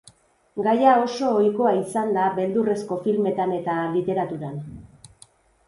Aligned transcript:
Gaia 0.67 0.93
oso 1.01 1.29
ohikoa 1.41 1.73
izan 1.81 2.09
da 2.17 2.25
beldurrezko 2.39 2.99
filmetan 3.05 3.55
eta 3.61 3.79
literaturan. 3.99 4.59